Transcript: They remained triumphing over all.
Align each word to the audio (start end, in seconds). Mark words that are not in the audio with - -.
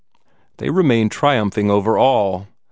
They 0.57 0.71
remained 0.71 1.11
triumphing 1.11 1.69
over 1.69 1.95
all. 1.95 2.47